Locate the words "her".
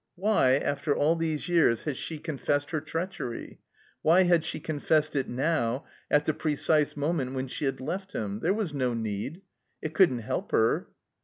2.71-2.81, 10.53-10.87